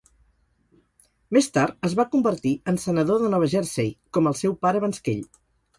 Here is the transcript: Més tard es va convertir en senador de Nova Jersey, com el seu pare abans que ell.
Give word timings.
Més 1.37 1.49
tard 1.57 1.87
es 1.89 1.95
va 2.01 2.07
convertir 2.15 2.55
en 2.73 2.83
senador 2.87 3.23
de 3.27 3.33
Nova 3.37 3.53
Jersey, 3.55 3.95
com 4.19 4.33
el 4.33 4.41
seu 4.45 4.61
pare 4.67 4.85
abans 4.85 5.07
que 5.07 5.19
ell. 5.21 5.27